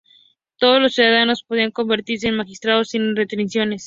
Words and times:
Todos 0.57 0.81
los 0.81 0.95
ciudadanos 0.95 1.43
podían 1.43 1.69
convertirse 1.69 2.27
en 2.27 2.35
magistrados, 2.35 2.89
sin 2.89 3.15
restricciones. 3.15 3.79